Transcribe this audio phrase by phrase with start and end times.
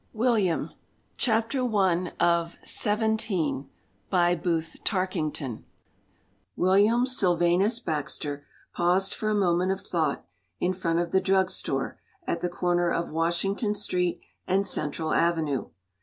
[0.15, 0.69] ''XXX.
[1.19, 3.69] THE BRIDE TO BE SEVENTEEN
[4.11, 5.65] I WILLIAM
[6.57, 8.43] William Sylvanus Baxter
[8.73, 10.25] paused for a moment of thought
[10.59, 15.69] in front of the drug store at the corner of Washington Street and Central Avenue.